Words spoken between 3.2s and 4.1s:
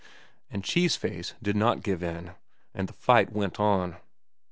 went on.